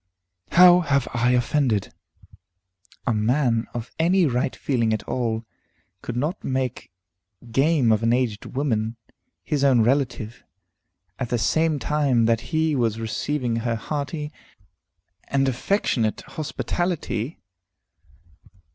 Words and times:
"How 0.53 0.79
have 0.79 1.07
I 1.13 1.29
offended?" 1.33 1.93
"A 3.05 3.13
man 3.13 3.67
of 3.71 3.91
any 3.99 4.25
right 4.25 4.55
feeling 4.55 4.93
at 4.93 5.03
all 5.03 5.45
could 6.01 6.17
not 6.17 6.43
make 6.43 6.91
game 7.51 7.91
of 7.91 8.01
an 8.01 8.11
aged 8.11 8.47
woman, 8.47 8.95
his 9.43 9.63
own 9.63 9.81
relative, 9.81 10.43
at 11.19 11.29
the 11.29 11.37
same 11.37 11.77
time 11.77 12.25
that 12.25 12.41
he 12.49 12.75
was 12.75 12.99
receiving 12.99 13.57
her 13.57 13.75
hearty 13.75 14.31
and 15.27 15.47
affectionate 15.47 16.21
hospitality." 16.21 17.37